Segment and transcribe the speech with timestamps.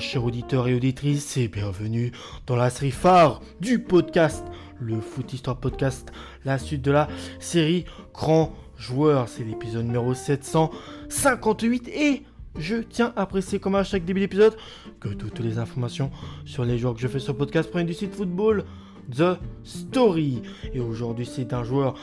[0.00, 2.12] Chers auditeurs et auditrices et bienvenue
[2.46, 4.44] dans la série phare du podcast,
[4.80, 6.12] le Foot Histoire Podcast,
[6.44, 7.08] la suite de la
[7.40, 9.28] série Grand Joueur.
[9.28, 12.22] C'est l'épisode numéro 758 et
[12.58, 14.56] je tiens à préciser comme à chaque début d'épisode
[15.00, 16.10] que toutes les informations
[16.44, 18.64] sur les joueurs que je fais sur le podcast prennent du site football.
[19.14, 20.42] The Story.
[20.74, 21.94] Et aujourd'hui, c'est un joueur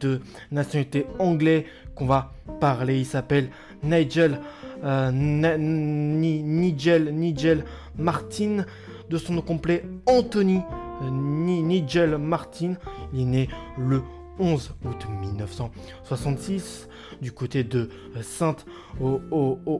[0.00, 0.20] de
[0.50, 2.98] nationalité anglaise qu'on va parler.
[2.98, 3.50] Il s'appelle
[3.82, 4.40] Nigel,
[4.84, 7.64] euh, Nigel, Nigel
[7.98, 8.64] Martin.
[9.10, 10.60] De son nom complet, Anthony
[11.02, 12.76] euh, Nigel Martin.
[13.12, 14.02] Il est né le
[14.38, 16.88] 11 août 1966
[17.20, 17.90] du côté de
[18.22, 18.66] Sainte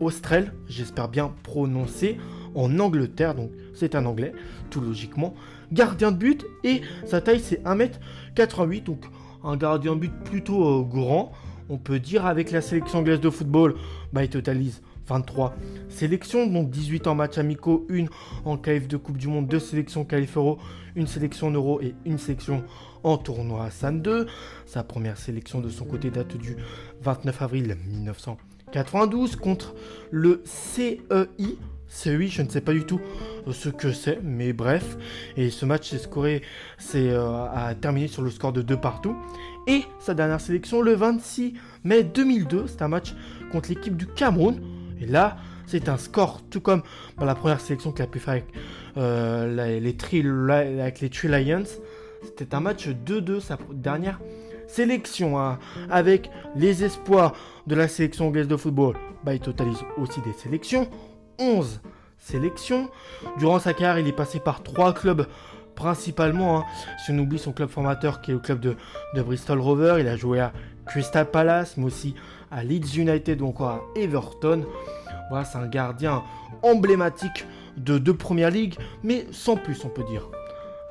[0.00, 2.18] Austrel, j'espère bien prononcer,
[2.54, 4.32] en Angleterre, donc c'est un anglais,
[4.70, 5.34] tout logiquement.
[5.72, 9.04] Gardien de but et sa taille c'est 1m88, donc
[9.44, 11.32] un gardien de but plutôt euh, grand.
[11.68, 13.74] On peut dire avec la sélection anglaise de football,
[14.12, 15.54] bah, il totalise 23
[15.88, 18.08] sélections, donc 18 en matchs amicaux, une
[18.44, 20.58] en KF de Coupe du Monde, deux sélections KF Euro,
[20.94, 22.64] une sélection en Euro et une sélection
[23.04, 24.26] en tournoi SAN 2.
[24.66, 26.56] Sa première sélection de son côté date du
[27.02, 29.74] 29 avril 1992 contre
[30.10, 30.98] le CEI.
[31.88, 33.00] CEI, je ne sais pas du tout
[33.46, 34.96] euh, ce que c'est, mais bref.
[35.36, 36.42] Et ce match s'est scoré,
[36.78, 39.16] c'est euh, terminé sur le score de 2 partout.
[39.68, 41.54] Et sa dernière sélection le 26
[41.84, 43.14] mai 2002, c'est un match
[43.52, 44.60] contre l'équipe du Cameroun.
[45.00, 46.82] Et là, c'est un score, tout comme
[47.20, 48.46] la première sélection qu'il a pu faire avec,
[48.96, 51.64] euh, les, Tree Lions.
[52.22, 54.20] C'était un match 2-2, sa dernière
[54.68, 55.58] sélection hein,
[55.90, 57.34] avec les espoirs
[57.66, 58.96] de la sélection anglaise de football.
[59.24, 60.88] Bah, il totalise aussi des sélections,
[61.38, 61.80] 11
[62.18, 62.90] sélections.
[63.38, 65.26] Durant sa carrière, il est passé par trois clubs
[65.74, 66.58] principalement.
[66.58, 66.64] Hein.
[67.04, 68.76] Si on oublie son club formateur qui est le club de,
[69.22, 70.52] Bristol Rovers, il a joué à
[70.86, 72.14] Crystal Palace, mais aussi
[72.50, 74.64] à Leeds United ou encore à Everton.
[75.30, 76.22] Voilà, c'est un gardien
[76.62, 80.28] emblématique de deux premières ligues, mais sans plus, on peut dire.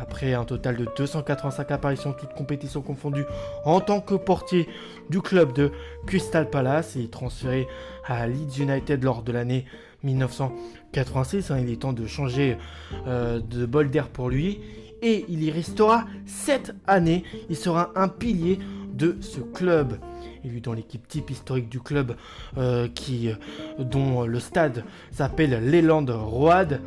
[0.00, 3.24] Après un total de 285 apparitions, toutes compétitions confondues,
[3.64, 4.68] en tant que portier
[5.10, 5.72] du club de
[6.06, 7.66] Crystal Palace, il est transféré
[8.04, 9.64] à Leeds United lors de l'année
[10.04, 11.50] 1986.
[11.50, 11.58] Hein.
[11.60, 12.58] il est temps de changer
[13.06, 14.60] euh, de bol d'air pour lui.
[15.00, 17.22] Et il y restera 7 années.
[17.48, 18.58] Il sera un pilier
[18.98, 19.98] de ce club
[20.44, 22.16] élu dans l'équipe type historique du club
[22.56, 23.30] euh, qui,
[23.78, 26.80] dont le stade s'appelle Leland Road.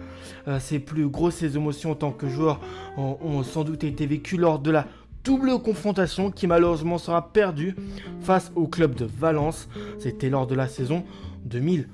[0.48, 2.60] Euh, ses plus grosses émotions en tant que joueur
[2.98, 4.88] ont, sans doute été vécues lors de la
[5.24, 7.76] double confrontation qui malheureusement sera perdue
[8.22, 9.70] face au club de Valence.
[10.00, 11.04] C'était lors de la saison
[11.50, 11.86] 2000-2001.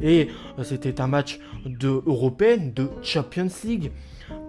[0.00, 3.92] Et euh, c'était un match de européenne, de Champions League.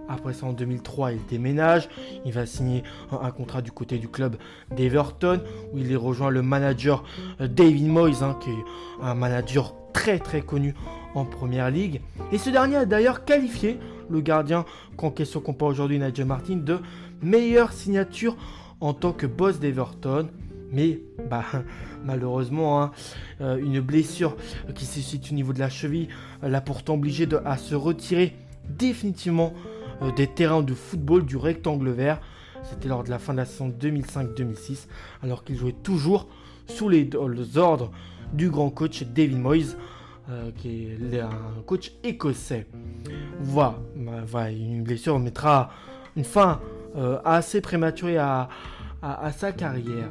[0.08, 1.88] Après ça, en 2003, il déménage.
[2.24, 4.36] Il va signer un, contrat du côté du club
[4.74, 5.40] d'Everton,
[5.72, 7.04] où il est rejoint le manager
[7.40, 8.64] euh, David Moyes, hein, qui est
[9.02, 10.74] un manager très très connu
[11.14, 12.00] en première ligue.
[12.32, 13.78] Et ce dernier a d'ailleurs qualifié
[14.10, 14.64] le gardien
[14.96, 16.78] qu'en question qu'on parle aujourd'hui, Nigel Martin, de
[17.22, 18.36] meilleure signature
[18.80, 20.28] en tant que boss d'Everton.
[20.70, 21.00] Mais
[21.30, 21.44] bah,
[22.04, 22.92] malheureusement, hein,
[23.40, 24.36] euh, une blessure
[24.74, 26.08] qui se situe au niveau de la cheville
[26.42, 28.36] l'a pourtant obligé de, à se retirer
[28.68, 29.75] définitivement euh,
[30.16, 32.20] des terrains de football du rectangle vert.
[32.62, 34.86] C'était lors de la fin de la saison 2005-2006,
[35.22, 36.26] alors qu'il jouait toujours
[36.66, 37.08] sous les,
[37.56, 37.92] ordres
[38.32, 39.76] du grand coach David Moyes,
[40.28, 42.66] euh, qui est un coach écossais.
[43.40, 43.76] Voilà,
[44.32, 45.70] bah, une blessure mettra
[46.16, 46.60] une fin
[46.96, 48.48] euh, assez prématurée à,
[49.36, 50.10] sa carrière.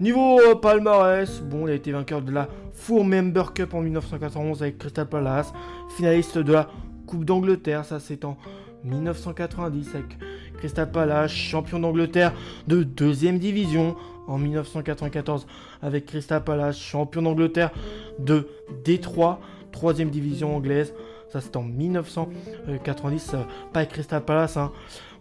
[0.00, 4.78] Niveau palmarès, bon, il a été vainqueur de la Four Member Cup en 1991 avec
[4.78, 5.52] Crystal Palace,
[5.96, 6.68] finaliste de la
[7.06, 8.38] Coupe d'Angleterre, ça c'est en
[8.84, 10.18] 1990 avec
[10.58, 12.32] Crystal Palace, champion d'Angleterre
[12.66, 15.46] de deuxième division en 1994
[15.82, 17.70] avec Crystal Palace, champion d'Angleterre
[18.18, 18.48] de
[18.84, 19.40] Détroit,
[19.72, 20.94] troisième division anglaise.
[21.28, 23.42] Ça c'est en 1990, euh,
[23.72, 24.70] pas avec Crystal Palace, hein,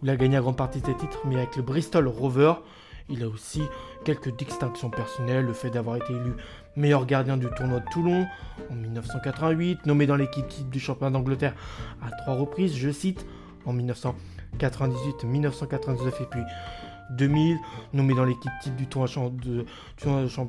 [0.01, 2.53] où il a gagné la grande partie de ses titres, mais avec le Bristol Rover.
[3.09, 3.61] Il a aussi
[4.05, 6.33] quelques distinctions personnelles, le fait d'avoir été élu
[6.75, 8.25] meilleur gardien du tournoi de Toulon
[8.69, 11.53] en 1988, nommé dans l'équipe du championnat d'Angleterre
[12.01, 13.25] à trois reprises, je cite,
[13.65, 16.41] en 1998, 1999 et puis
[17.11, 17.57] 2000,
[17.93, 19.09] nommé dans l'équipe type du, tournoi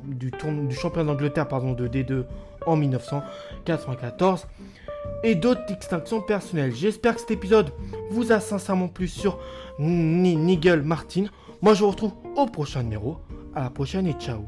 [0.03, 0.31] du,
[0.75, 2.25] championnat d'Angleterre pardon, de D2
[2.65, 4.47] en 1994
[5.23, 6.73] et d'autres distinctions personnelles.
[6.73, 7.71] J'espère que cet épisode
[8.11, 9.39] vous a sincèrement plu sur
[9.79, 11.25] Nigel Martin.
[11.61, 13.19] Moi je vous retrouve au prochain numéro.
[13.55, 14.47] À la prochaine et ciao